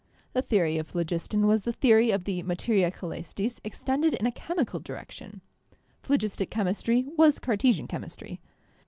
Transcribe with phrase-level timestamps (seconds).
[0.33, 4.79] The theory of phlogiston was the theory of the 'Materia Cselestis' extended in a chemical
[4.79, 5.41] direction.
[6.01, 8.41] Phlogistic chemistry was Cartesian chemistry.